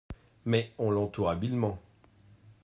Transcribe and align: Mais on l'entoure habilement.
Mais 0.45 0.71
on 0.79 0.89
l'entoure 0.89 1.29
habilement. 1.29 1.77